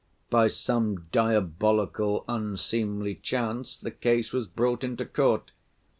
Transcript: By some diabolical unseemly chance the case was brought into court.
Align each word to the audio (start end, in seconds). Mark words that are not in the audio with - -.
By 0.31 0.47
some 0.47 1.05
diabolical 1.11 2.25
unseemly 2.27 3.13
chance 3.21 3.77
the 3.77 3.91
case 3.91 4.33
was 4.33 4.47
brought 4.47 4.83
into 4.83 5.05
court. 5.05 5.51